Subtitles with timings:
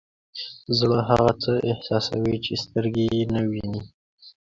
[0.79, 3.81] زړه هغه څه احساسوي چې سترګې یې نه ویني.